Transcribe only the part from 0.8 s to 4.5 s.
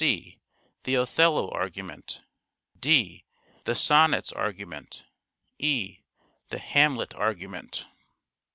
The" Othello" argument. (d) The Sonnets